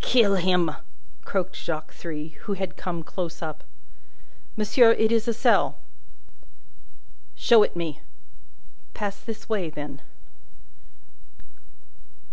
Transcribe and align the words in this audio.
"Kill 0.00 0.34
him!" 0.34 0.72
croaked 1.24 1.54
Jacques 1.54 1.92
Three, 1.92 2.30
who 2.42 2.54
had 2.54 2.76
come 2.76 3.04
close 3.04 3.40
up. 3.40 3.62
"Monsieur, 4.56 4.90
it 4.90 5.12
is 5.12 5.28
a 5.28 5.32
cell." 5.32 5.78
"Show 7.36 7.62
it 7.62 7.76
me!" 7.76 8.00
"Pass 8.94 9.20
this 9.20 9.48
way, 9.48 9.70
then." 9.70 10.00